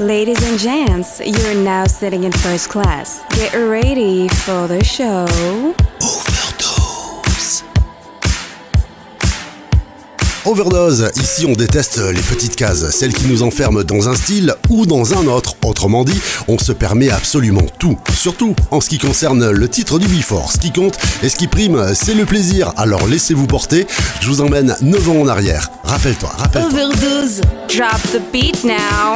Ladies 0.00 0.42
and 0.42 0.58
gents, 0.58 1.20
you're 1.20 1.54
now 1.54 1.86
sitting 1.86 2.24
in 2.24 2.32
first 2.32 2.68
class. 2.68 3.22
Get 3.36 3.54
ready 3.54 4.26
for 4.26 4.66
the 4.66 4.82
show. 4.82 6.33
Overdose, 10.46 11.10
ici 11.16 11.46
on 11.46 11.52
déteste 11.52 11.98
les 11.98 12.20
petites 12.20 12.54
cases, 12.54 12.90
celles 12.90 13.14
qui 13.14 13.26
nous 13.26 13.42
enferment 13.42 13.82
dans 13.82 14.10
un 14.10 14.14
style 14.14 14.54
ou 14.68 14.84
dans 14.84 15.14
un 15.14 15.26
autre. 15.26 15.54
Autrement 15.64 16.04
dit, 16.04 16.20
on 16.48 16.58
se 16.58 16.72
permet 16.72 17.10
absolument 17.10 17.64
tout. 17.78 17.98
Surtout 18.14 18.54
en 18.70 18.82
ce 18.82 18.90
qui 18.90 18.98
concerne 18.98 19.50
le 19.50 19.68
titre 19.68 19.98
du 19.98 20.06
Before. 20.06 20.52
Ce 20.52 20.58
qui 20.58 20.70
compte 20.70 20.98
et 21.22 21.30
ce 21.30 21.36
qui 21.36 21.48
prime, 21.48 21.94
c'est 21.94 22.14
le 22.14 22.26
plaisir. 22.26 22.72
Alors 22.76 23.06
laissez-vous 23.06 23.46
porter, 23.46 23.86
je 24.20 24.28
vous 24.28 24.42
emmène 24.42 24.76
9 24.82 25.08
ans 25.08 25.20
en 25.22 25.28
arrière. 25.28 25.70
Rappelle-toi, 25.84 26.30
rappelle-toi. 26.36 26.70
Overdose. 26.70 27.40
Drop 27.68 28.00
the 28.12 28.20
beat 28.30 28.64
now. 28.64 29.14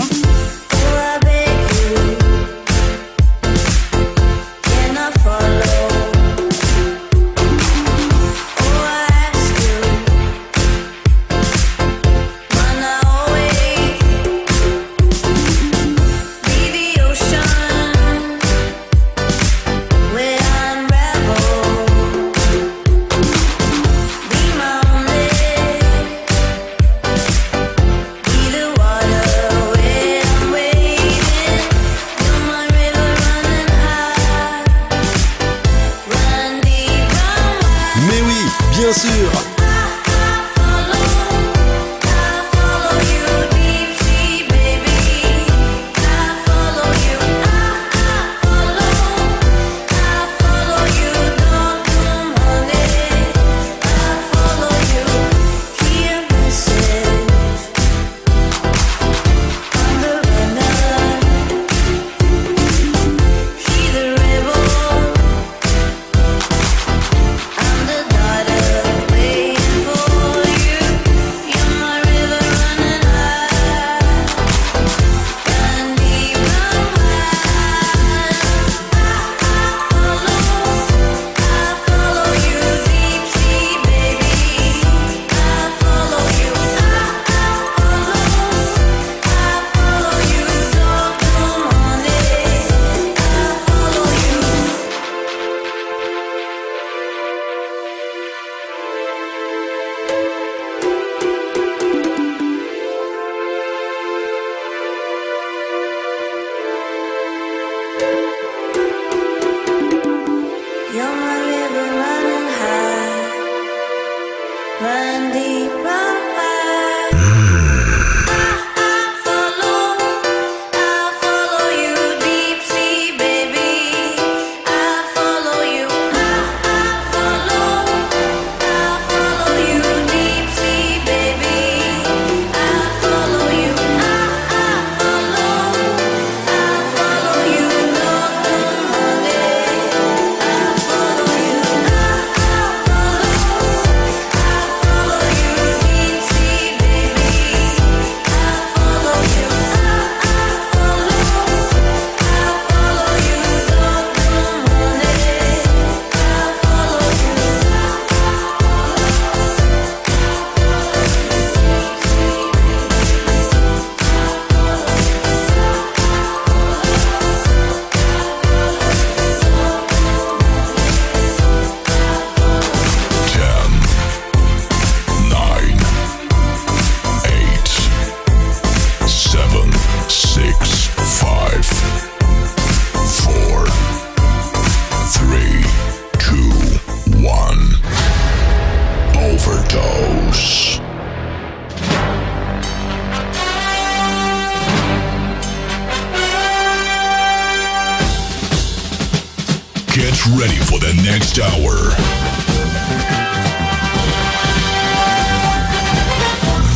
Ready 200.37 200.57
for 200.57 200.79
the 200.79 200.93
next 201.05 201.39
hour. 201.39 201.95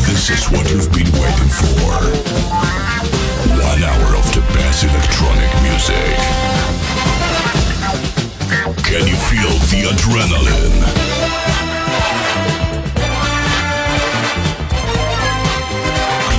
This 0.07 0.29
is 0.29 0.49
what 0.49 0.69
you've 0.71 0.91
been 0.91 1.11
waiting 1.21 1.51
for. 1.51 1.93
One 3.61 3.83
hour 3.83 4.15
of 4.15 4.25
the 4.33 4.41
best 4.53 4.85
electronic 4.85 5.51
music. 5.61 6.17
Can 8.83 9.05
you 9.07 9.17
feel 9.29 9.53
the 9.69 9.89
adrenaline? 9.91 10.79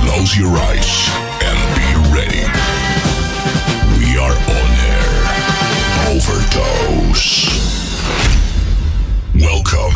Close 0.01 0.37
your 0.37 0.57
eyes 0.57 1.09
and 1.43 1.57
be 1.75 1.87
ready. 2.13 2.43
We 3.99 4.17
are. 4.17 4.54
Overdose. 7.15 7.49
Welcome. 9.35 9.95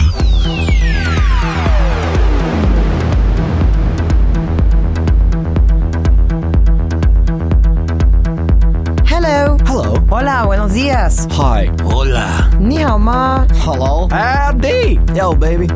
Hello. 9.06 9.58
Hello. 9.66 10.04
Hola, 10.10 10.46
buenos 10.46 10.74
días. 10.74 11.28
Hi. 11.32 11.70
Hola. 11.84 12.50
Ni 12.60 12.78
hao 12.84 12.98
ma. 12.98 13.46
Hello. 13.66 14.08
Howdy. 14.12 15.00
Yo, 15.16 15.34
baby. 15.36 15.68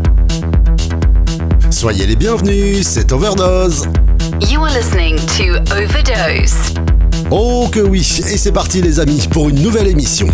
Soyez 1.69 2.05
les 2.05 2.15
bienvenus, 2.15 2.87
c'est 2.87 3.11
Overdose 3.11 3.87
You 4.49 4.63
are 4.63 4.71
listening 4.73 5.17
to 5.37 5.59
Overdose. 5.75 6.73
Oh 7.29 7.67
que 7.71 7.79
oui, 7.79 7.99
et 7.99 8.37
c'est 8.37 8.51
parti 8.51 8.81
les 8.81 8.99
amis 8.99 9.27
pour 9.29 9.49
une 9.49 9.61
nouvelle 9.61 9.87
émission. 9.87 10.27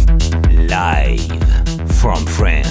Live 0.70 1.26
from 2.00 2.24
France. 2.28 2.69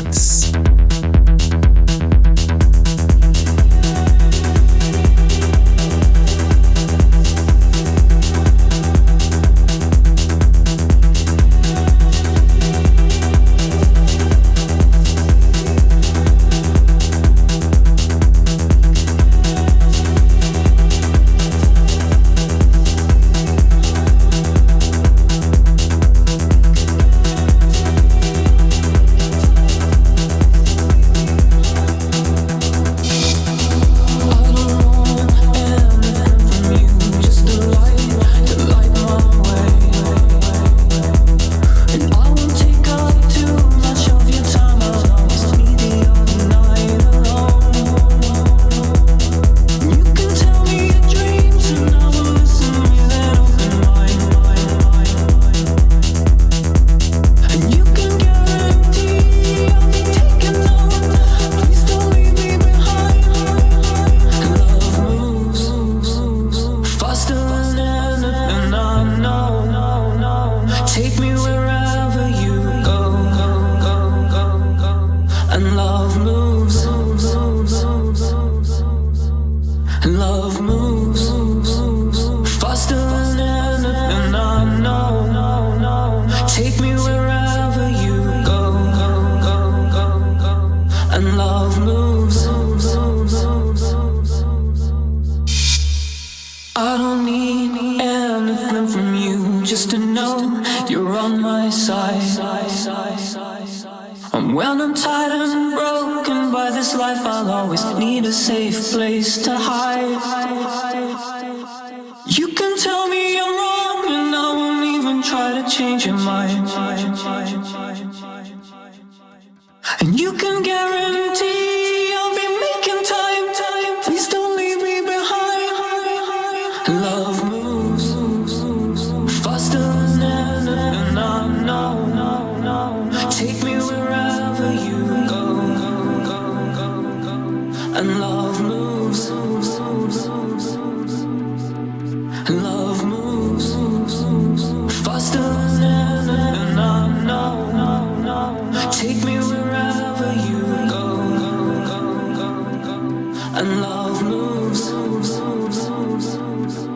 Love 153.89 154.23
moves. 154.23 154.91
Overdose. 154.91 156.88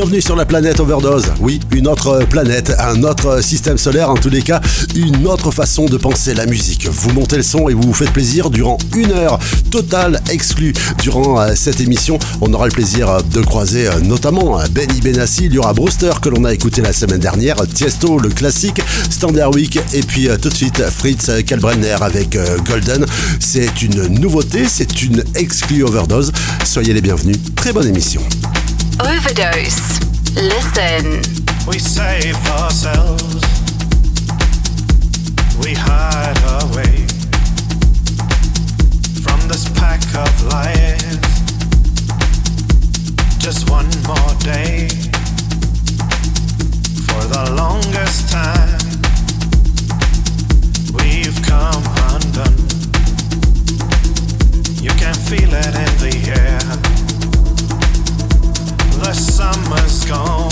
Bienvenue 0.00 0.22
sur 0.22 0.34
la 0.34 0.46
planète 0.46 0.80
Overdose. 0.80 1.30
Oui, 1.40 1.60
une 1.72 1.86
autre 1.86 2.24
planète, 2.24 2.72
un 2.78 3.02
autre 3.02 3.42
système 3.42 3.76
solaire, 3.76 4.08
en 4.08 4.14
tous 4.14 4.30
les 4.30 4.40
cas, 4.40 4.62
une 4.96 5.26
autre 5.26 5.50
façon 5.50 5.84
de 5.84 5.98
penser 5.98 6.32
la 6.32 6.46
musique. 6.46 6.88
Vous 6.88 7.10
montez 7.12 7.36
le 7.36 7.42
son 7.42 7.68
et 7.68 7.74
vous 7.74 7.82
vous 7.82 7.92
faites 7.92 8.10
plaisir 8.10 8.48
durant 8.48 8.78
une 8.96 9.12
heure 9.12 9.38
totale 9.70 10.22
exclue. 10.30 10.72
Durant 11.02 11.38
euh, 11.38 11.52
cette 11.54 11.80
émission, 11.80 12.18
on 12.40 12.50
aura 12.54 12.64
le 12.64 12.72
plaisir 12.72 13.10
euh, 13.10 13.20
de 13.30 13.42
croiser 13.42 13.88
euh, 13.88 14.00
notamment 14.00 14.58
Benny 14.70 15.02
Benassi, 15.02 15.44
il 15.44 15.52
y 15.52 15.58
aura 15.58 15.74
Brewster 15.74 16.12
que 16.22 16.30
l'on 16.30 16.46
a 16.46 16.54
écouté 16.54 16.80
la 16.80 16.94
semaine 16.94 17.20
dernière, 17.20 17.56
Tiesto 17.66 18.18
le 18.18 18.30
classique, 18.30 18.80
Standard 19.10 19.50
Week 19.50 19.78
et 19.92 20.00
puis 20.00 20.28
tout 20.40 20.48
de 20.48 20.54
suite 20.54 20.82
Fritz 20.82 21.30
Kalbrenner 21.46 21.96
avec 22.00 22.38
Golden. 22.66 23.04
C'est 23.38 23.82
une 23.82 24.06
nouveauté, 24.06 24.64
c'est 24.66 25.02
une 25.02 25.22
exclue 25.34 25.84
Overdose. 25.84 26.32
Soyez 26.64 26.94
les 26.94 27.02
bienvenus. 27.02 27.36
Très 27.54 27.74
bonne 27.74 27.86
émission. 27.86 28.22
Overdose. 29.00 29.98
Listen. 30.36 31.22
We 31.66 31.78
save 31.78 32.36
ourselves. 32.48 33.40
We 35.64 35.72
hide 35.72 36.36
away 36.60 37.06
from 39.24 39.40
this 39.48 39.66
pack 39.78 40.02
of 40.14 40.44
lies. 40.52 41.18
Just 43.38 43.70
one 43.70 43.88
more 44.06 44.34
day. 44.40 44.88
For 47.08 47.24
the 47.24 47.54
longest 47.56 48.28
time, 48.28 48.80
we've 50.92 51.40
come 51.48 51.84
undone. 52.12 52.68
You 54.82 54.90
can 55.00 55.14
feel 55.14 55.54
it 55.54 55.74
in 55.74 55.92
the 56.04 56.32
air 56.36 57.09
the 59.02 59.12
summer's 59.14 60.04
gone. 60.04 60.50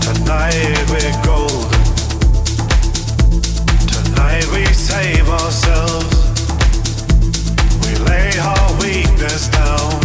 Tonight 0.00 0.78
we're 0.88 1.16
golden. 1.22 1.82
Tonight 3.86 4.46
we 4.54 4.64
save 4.72 5.28
ourselves. 5.28 6.16
We 7.84 7.92
lay 8.08 8.30
our 8.38 8.70
weakness 8.80 9.48
down. 9.48 10.00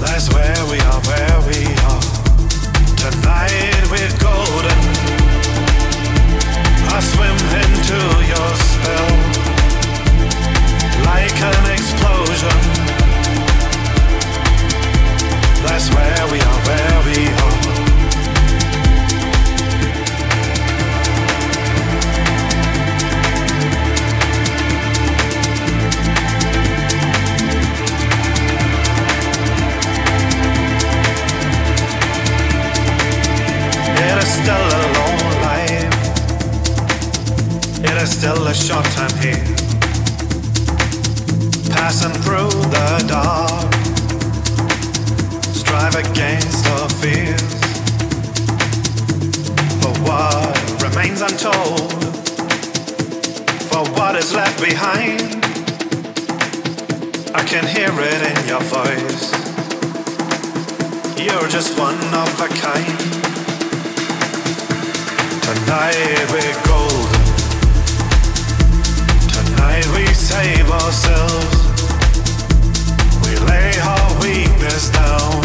That's 0.00 0.32
where 0.32 0.62
we 0.72 0.78
are, 0.80 1.02
where 1.10 1.38
we 1.48 1.60
are. 1.90 2.04
Tonight 2.96 3.84
we're 3.92 4.14
golden. 4.24 4.78
I 6.88 7.00
swim 7.12 7.38
into 7.60 8.00
your 8.32 8.50
spell 8.70 9.10
like 11.04 11.36
an 11.42 11.72
explosion. 11.72 13.03
That's 15.66 15.88
where 15.94 16.26
we 16.30 16.38
are, 16.40 16.60
where 16.66 17.00
we 17.06 17.16
are. 17.26 17.54
It 33.96 34.16
is 34.22 34.28
still 34.32 34.54
a 34.54 34.84
long 34.96 35.20
life. 35.42 35.96
It 37.82 37.96
is 38.02 38.10
still 38.10 38.46
a 38.46 38.54
short 38.54 38.84
time 38.86 39.16
here. 39.18 39.63
Behind, 54.64 55.20
I 57.36 57.42
can 57.44 57.66
hear 57.66 57.92
it 57.92 58.20
in 58.30 58.48
your 58.48 58.62
voice. 58.72 59.24
You're 61.20 61.48
just 61.48 61.78
one 61.78 62.00
of 62.22 62.30
a 62.40 62.48
kind. 62.64 62.98
Tonight 65.44 66.24
we're 66.32 66.58
golden. 66.64 67.24
Tonight 69.36 69.86
we 69.94 70.06
save 70.14 70.70
ourselves. 70.70 71.58
We 73.24 73.36
lay 73.50 73.70
our 73.92 74.08
weakness 74.22 74.88
down. 74.88 75.42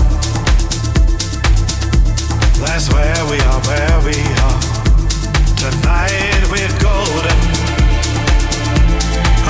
That's 2.64 2.88
where 2.94 3.22
we 3.32 3.38
are, 3.52 3.62
where 3.68 4.00
we 4.08 4.18
are. 4.48 4.62
Tonight 5.60 6.42
we're 6.52 6.80
golden. 6.80 7.59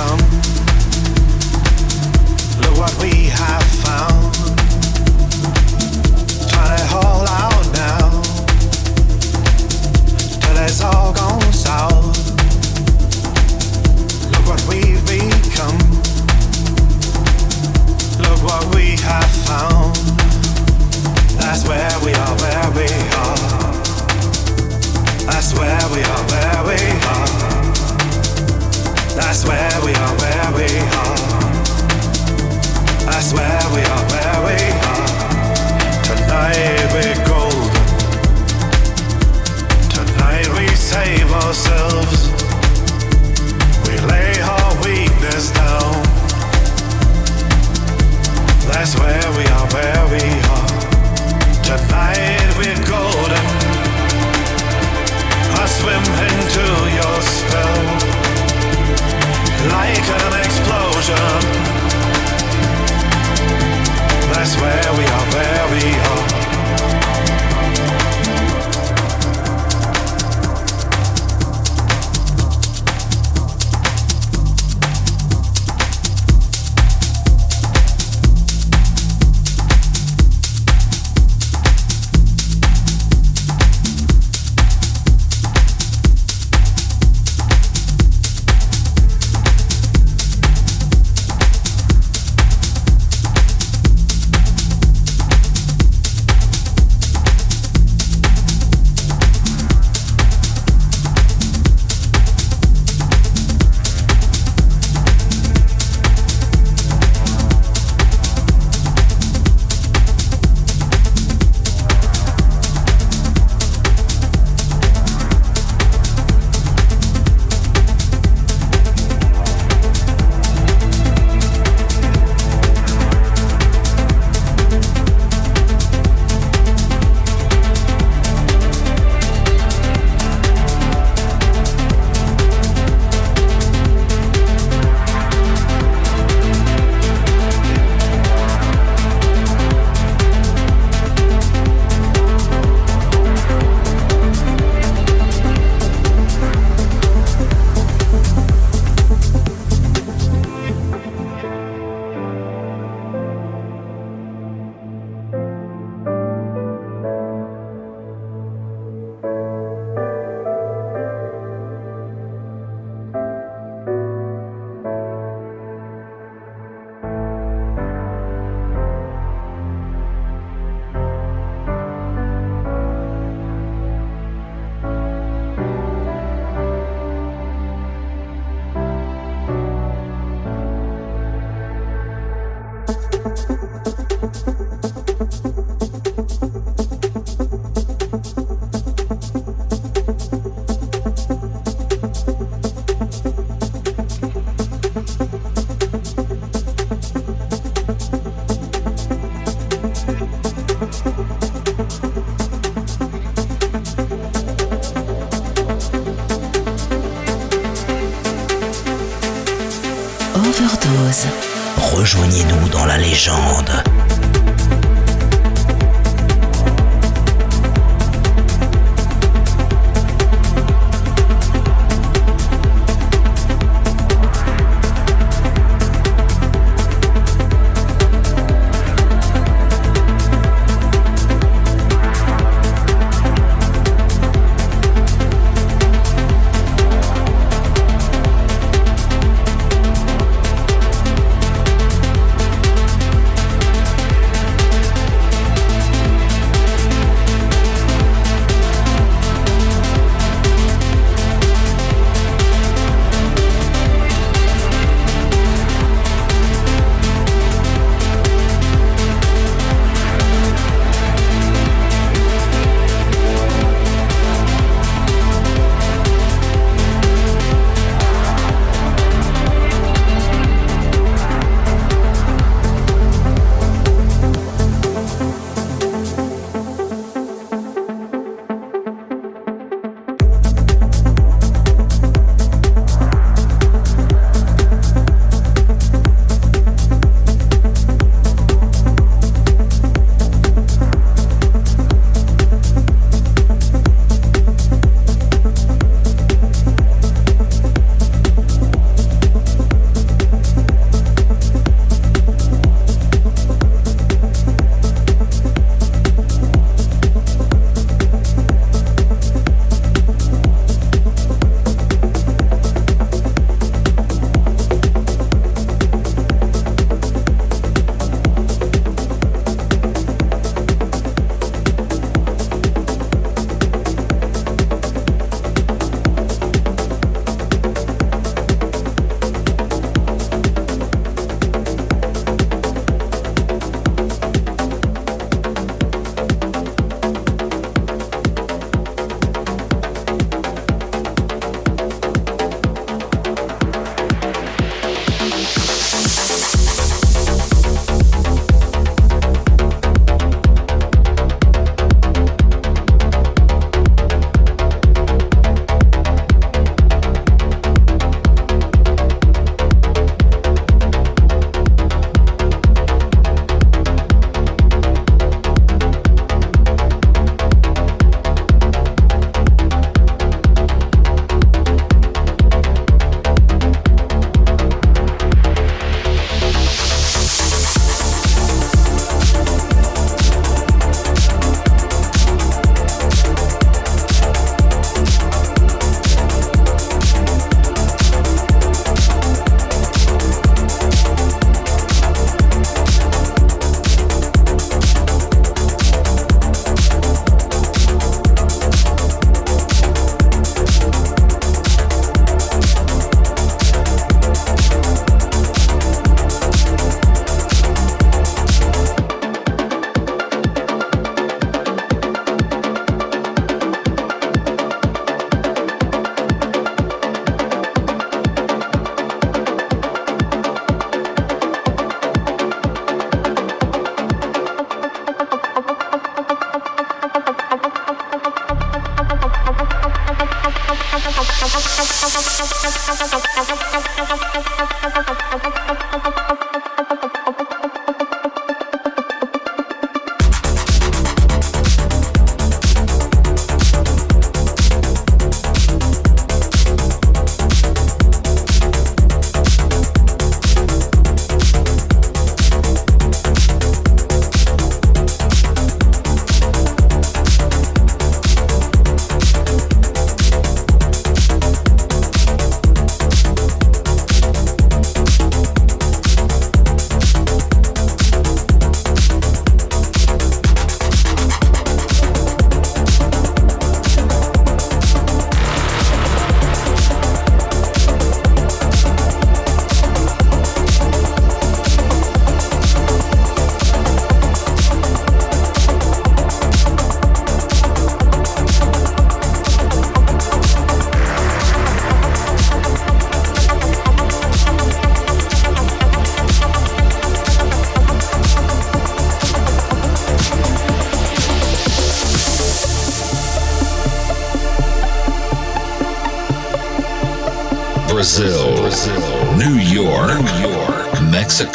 come. 0.00 0.18
Look 2.62 2.78
what 2.78 2.94
we 3.02 3.26
have. 3.26 3.59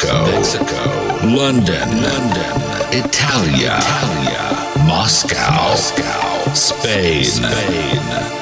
Mexico, 0.06 0.30
Mexico, 0.30 1.26
London, 1.26 1.88
London, 2.00 2.62
Italia, 2.92 3.76
Italia, 3.76 4.44
Moscow, 4.86 5.50
Moscow, 5.50 6.52
Spain, 6.54 7.24
Spain, 7.24 7.98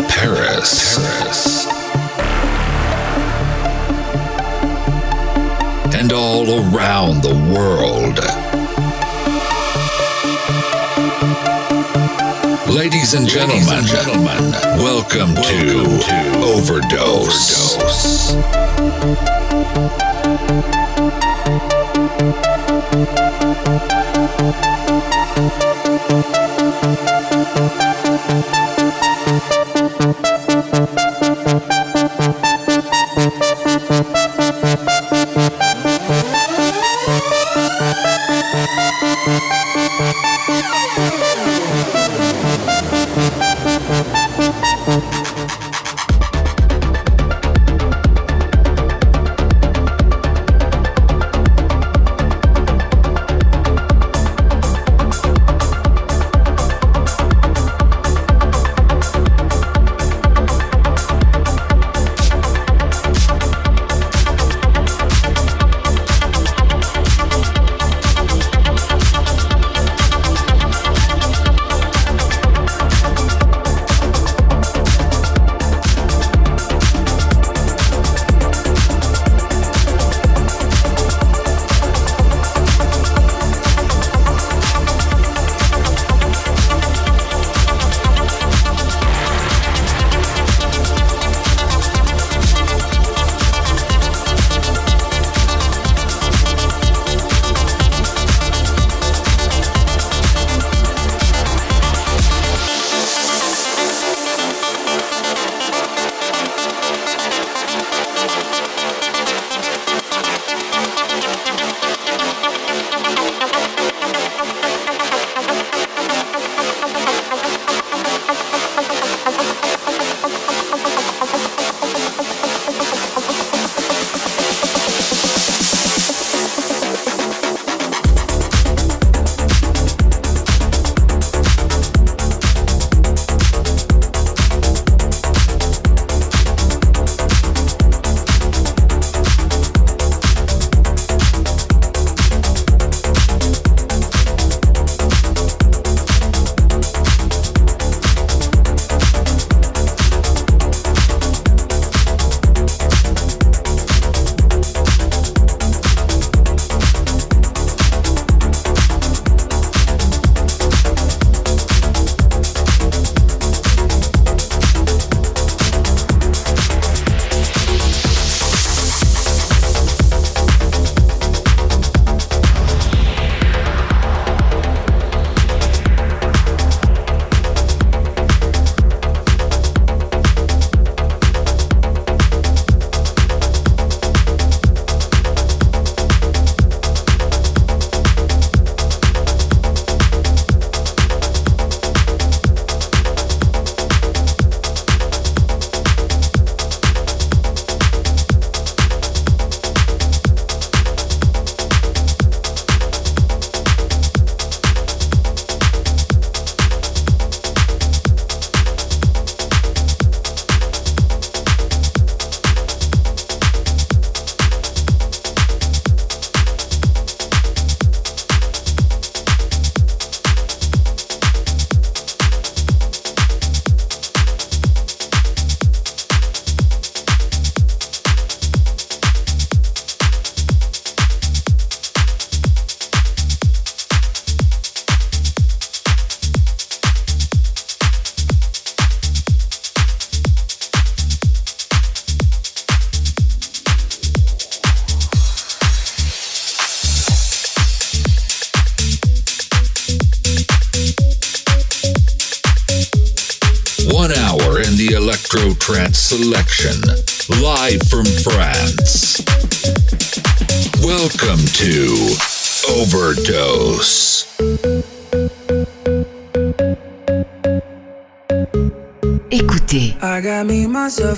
Paris, 0.08 0.98
Paris, 0.98 1.66
and 5.94 6.12
all 6.12 6.60
around 6.60 7.22
the 7.22 7.34
world. 7.54 8.20
Ladies 12.68 13.14
and 13.14 13.26
gentlemen, 13.26 13.66
Ladies 13.66 13.70
and 13.70 13.86
gentlemen 13.86 14.52
welcome, 14.76 15.32
welcome 15.32 15.34
to, 15.36 15.98
to 16.00 16.42
Overdose. 16.44 17.74
trance 17.74 18.34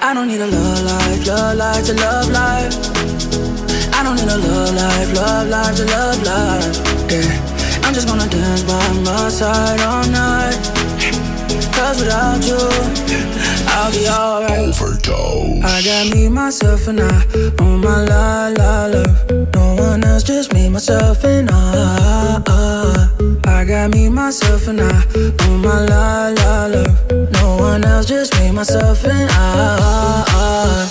I 0.00 0.12
don't 0.14 0.28
need 0.28 0.40
a 0.40 0.46
love 0.46 0.82
life, 0.84 1.26
love 1.26 1.56
life 1.56 1.86
to 1.86 1.94
love 1.94 2.30
life. 2.30 2.74
I 3.94 4.02
don't 4.02 4.16
need 4.16 4.28
a 4.28 4.36
love 4.36 4.74
life, 4.74 5.14
love 5.14 5.48
life 5.48 5.76
to 5.76 5.84
love 5.84 6.22
life. 6.22 6.76
Yeah, 7.10 7.82
I'm 7.84 7.94
just 7.94 8.06
gonna 8.08 8.28
dance 8.28 8.62
by 8.62 8.92
my 9.04 9.28
side 9.28 9.80
all 9.80 10.06
night. 10.08 10.58
Cause 11.74 12.00
without 12.00 12.44
you, 12.44 12.58
I'll 13.68 13.90
be 13.92 14.08
alright. 14.08 14.68
Overdose. 14.68 15.64
I 15.64 15.82
got 15.82 16.14
me, 16.14 16.28
myself, 16.28 16.86
and 16.88 17.00
I 17.00 17.24
on 17.60 17.80
my 17.80 18.04
la 18.04 18.48
la 18.48 18.86
love. 18.86 19.30
No 19.54 19.74
one 19.74 20.04
else, 20.04 20.22
just 20.22 20.52
me, 20.52 20.68
myself, 20.68 21.24
and 21.24 21.50
I. 21.50 21.64
I 23.64 23.66
got 23.66 23.94
me, 23.94 24.10
myself, 24.10 24.68
and 24.68 24.78
I 24.78 24.90
on 25.46 25.62
my 25.62 25.86
la 25.86 26.28
la 26.28 26.66
love. 26.66 27.10
No 27.32 27.56
one 27.56 27.82
else, 27.82 28.04
just 28.04 28.38
me, 28.38 28.50
myself, 28.50 29.06
and 29.06 29.30
I. 29.30 30.90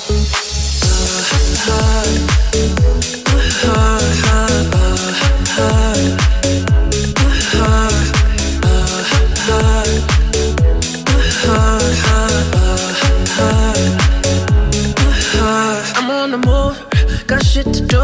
I'm 15.96 16.10
on 16.10 16.32
the 16.32 16.38
move, 16.40 17.28
got 17.28 17.46
shit 17.46 17.72
to 17.72 17.82
do. 17.86 18.02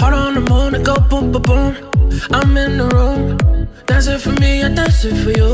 Heart 0.00 0.14
on 0.14 0.34
the 0.36 0.40
moon, 0.40 0.74
it 0.74 0.84
go 0.84 0.94
boom, 1.10 1.32
boom, 1.32 1.42
boom. 1.42 1.76
I'm 2.30 2.56
in 2.56 2.78
the 2.78 2.86
room, 2.88 3.13
dance 3.94 4.08
it 4.08 4.20
for 4.20 4.32
me, 4.40 4.64
I 4.64 4.68
dance 4.70 5.04
it 5.04 5.14
for 5.22 5.30
you. 5.38 5.52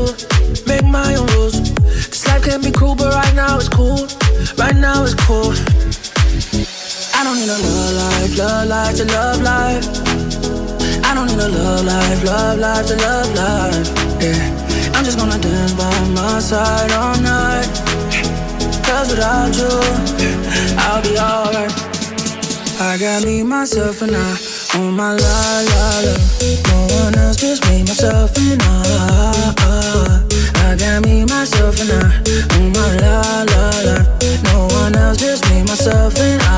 Make 0.65 0.83
my 0.83 1.15
own 1.15 1.27
rules. 1.35 1.61
This 2.09 2.27
life 2.27 2.43
can 2.43 2.59
be 2.61 2.71
cruel, 2.71 2.95
but 2.95 3.13
right 3.13 3.35
now 3.35 3.57
it's 3.57 3.69
cool. 3.69 4.07
Right 4.57 4.75
now 4.75 5.03
it's 5.03 5.13
cool. 5.13 5.53
I 7.17 7.21
don't 7.23 7.37
need 7.37 7.51
a 7.53 7.59
love 7.61 7.93
life, 8.01 8.37
love 8.41 8.67
life 8.67 8.95
to 8.97 9.05
love 9.05 9.41
life. 9.43 9.85
I 11.05 11.13
don't 11.13 11.27
need 11.29 11.37
a 11.37 11.49
love 11.49 11.85
life, 11.85 12.23
love 12.23 12.57
life 12.57 12.85
to 12.87 12.95
love 13.05 13.29
life. 13.35 13.87
Yeah, 14.23 14.93
I'm 14.95 15.05
just 15.05 15.19
gonna 15.19 15.37
dance 15.37 15.73
by 15.73 15.93
my 16.09 16.39
side 16.39 16.91
all 16.93 17.17
night. 17.21 17.69
Cause 18.87 19.09
without 19.11 19.53
you, 19.53 19.73
I'll 20.81 21.01
be 21.03 21.13
alright. 21.29 21.71
I 22.81 22.97
got 22.97 23.23
me, 23.23 23.43
myself, 23.43 24.01
and 24.01 24.15
I 24.15 24.50
on 24.75 24.95
my 24.95 25.13
la 25.13 25.61
la 25.69 25.99
la. 26.05 26.13
No 26.67 26.87
one 27.03 27.15
else, 27.17 27.37
just 27.37 27.67
me, 27.67 27.83
myself, 27.83 28.37
and 28.37 28.61
I. 28.61 30.23
I 30.55 30.75
got 30.75 31.03
me, 31.03 31.25
myself, 31.25 31.79
and 31.81 31.91
I 31.91 31.95
on 32.55 32.71
my 32.71 32.95
la 33.01 33.43
la 33.51 33.69
la. 33.87 33.95
No 34.43 34.67
one 34.75 34.95
else, 34.95 35.17
just 35.17 35.49
me, 35.49 35.63
myself, 35.63 36.17
and 36.17 36.41
I. 36.41 36.51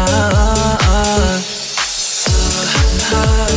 You're 3.11 3.52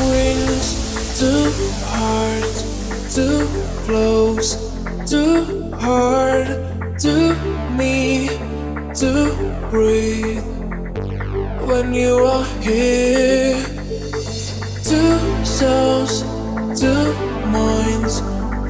wings, 0.00 1.18
two 1.18 1.50
hearts, 1.86 3.14
two 3.14 3.46
close, 3.86 4.56
too 5.08 5.70
hard 5.74 6.46
to 6.98 7.34
me 7.76 8.28
to 8.94 9.34
breathe 9.70 10.44
when 11.68 11.94
you 11.94 12.16
are 12.24 12.44
here. 12.60 13.62
Two 14.82 15.44
souls, 15.44 16.22
two 16.80 17.14
minds, 17.50 18.20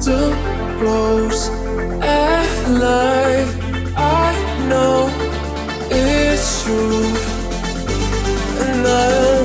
two 0.05 0.33
close, 0.79 1.49
alive. 2.01 3.49
I 3.97 4.33
know 4.69 5.09
it's 5.89 6.63
true, 6.63 7.13
and 8.65 8.87
I 8.87 9.44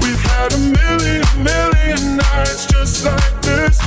We've 0.00 0.24
had 0.32 0.52
a 0.54 0.58
million, 0.58 1.22
million 1.42 2.16
nights 2.16 2.66
just 2.66 3.04
like 3.04 3.42
this. 3.42 3.78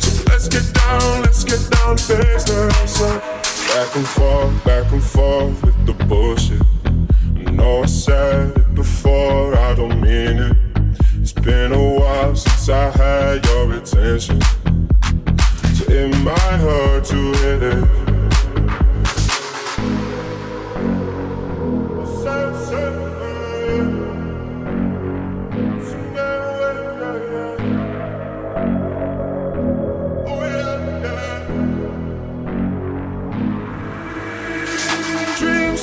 So 0.00 0.24
let's 0.28 0.48
get 0.48 0.66
down, 0.74 1.22
let's 1.22 1.44
get 1.44 1.60
down 1.70 1.96
back 3.74 3.96
and 3.96 4.06
forth, 4.06 4.64
back 4.64 4.92
and 4.92 5.02
forth 5.02 5.62
with 5.62 5.86
the 5.86 5.92
bullshit. 6.06 6.62
I 7.46 7.50
know 7.50 7.82
I 7.82 7.86
said 7.86 8.56
it 8.56 8.74
before, 8.74 9.56
I 9.56 9.74
don't 9.74 10.00
mean 10.00 10.38
it. 10.38 10.56
It's 11.20 11.32
been 11.32 11.72
a 11.72 11.94
while 11.98 12.34
since 12.34 12.68
I 12.68 12.90
had 12.90 13.44
your 13.46 13.72
attention. 13.74 14.40
So 15.74 15.84
it 15.88 16.16
might 16.24 16.58
hurt 16.58 17.04
to 17.06 17.32
hit 17.32 17.62
it. 17.62 18.04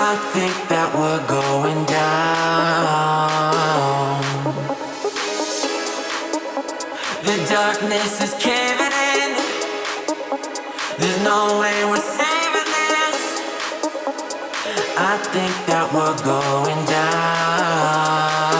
I 0.00 0.14
think 0.32 0.54
that 0.68 0.94
we're 0.94 1.26
going 1.26 1.84
down. 1.86 2.22
The 7.24 7.36
darkness 7.50 8.22
is 8.22 8.32
caving 8.34 8.94
in. 9.10 9.34
There's 10.98 11.20
no 11.24 11.58
way 11.60 11.84
we're 11.90 11.98
saving 11.98 12.70
this. 12.78 13.18
I 14.96 15.18
think 15.34 15.66
that 15.66 15.90
we're 15.92 16.16
going 16.22 16.86
down. 16.86 18.57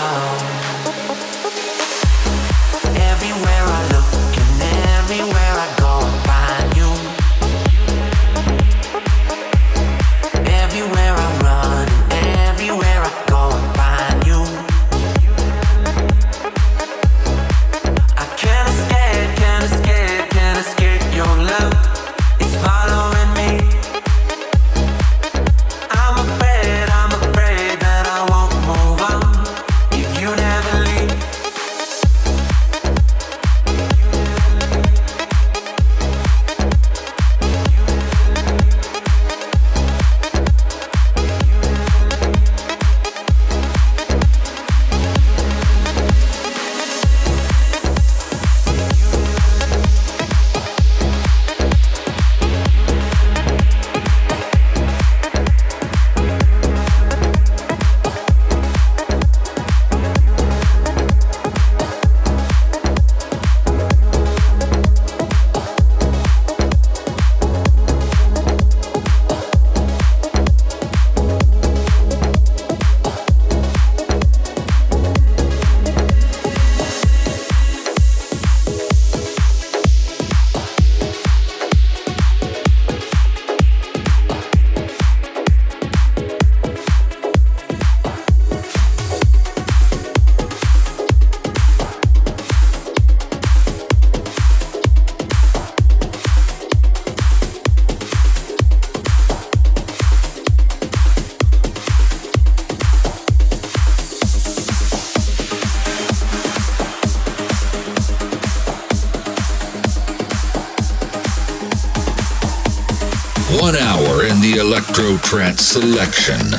Electro 114.98 115.16
Trance 115.18 115.62
selection. 115.62 116.50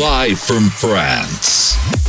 Live 0.00 0.40
from 0.40 0.70
France. 0.70 1.99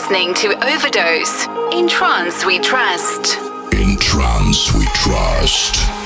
Listening 0.00 0.32
to 0.32 0.48
Overdose. 0.66 1.46
In 1.72 1.86
trance 1.86 2.46
we 2.46 2.58
trust. 2.58 3.36
In 3.74 3.98
trance 3.98 4.72
we 4.72 4.86
trust. 4.94 5.99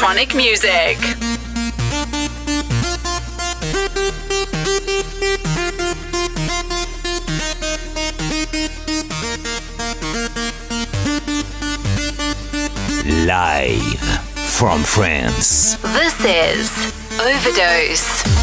Electronic 0.00 0.34
music. 0.34 0.96
Live 13.26 14.00
from 14.48 14.82
France. 14.84 15.76
This 15.82 16.24
is 16.24 17.20
Overdose. 17.20 18.39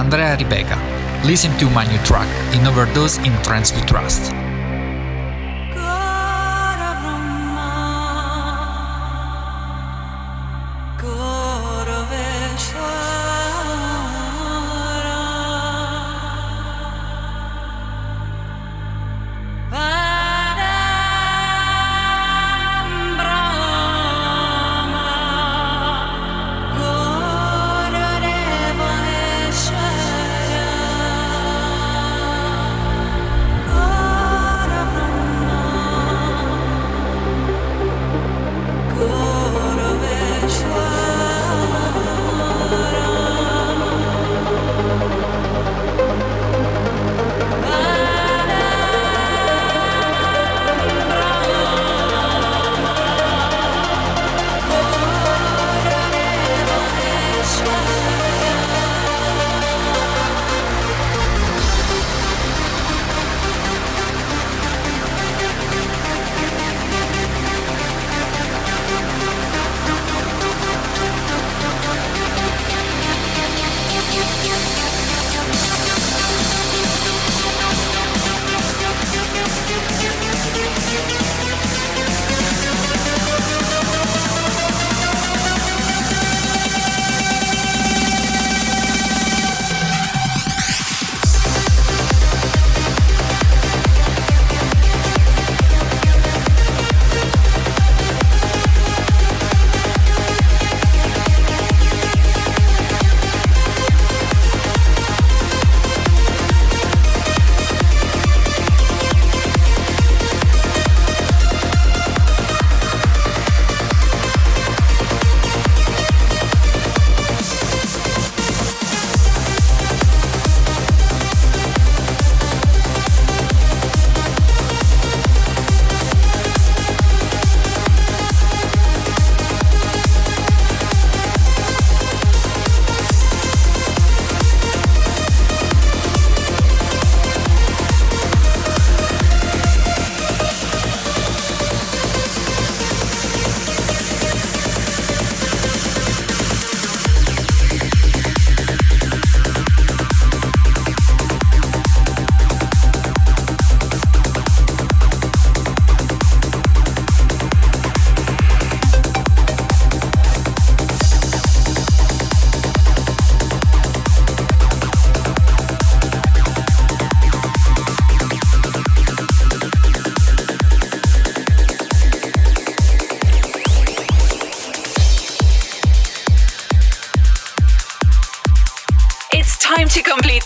Andrea 0.00 0.34
Ribeca. 0.34 0.78
Listen 1.24 1.52
to 1.58 1.68
my 1.68 1.84
new 1.84 1.98
track, 2.04 2.26
In 2.54 2.66
Overdose 2.66 3.18
in 3.18 3.36
Trance 3.42 3.74
We 3.74 3.82
Trust. 3.82 4.39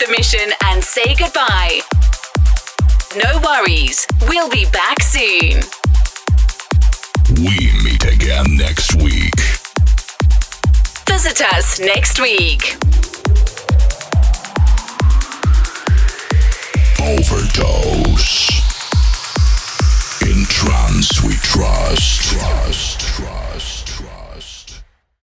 To 0.05 0.11
complete 0.11 0.17
the 0.17 0.17
mission 0.17 0.53
and 0.65 0.83
say 0.83 1.15
goodbye. 1.15 1.81
No 3.17 3.41
worries, 3.41 4.07
we'll 4.29 4.51
be 4.51 4.67
back 4.71 5.03
soon. 5.03 5.63
We 7.37 7.71
meet 7.83 8.05
again 8.05 8.57
next 8.57 8.95
week. 8.97 9.35
Visit 11.07 11.41
us 11.53 11.79
next 11.79 12.21
week. 12.21 12.84